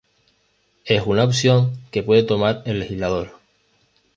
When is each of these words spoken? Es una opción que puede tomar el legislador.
Es 0.83 1.03
una 1.05 1.23
opción 1.25 1.77
que 1.91 2.01
puede 2.01 2.23
tomar 2.23 2.63
el 2.65 2.79
legislador. 2.79 3.39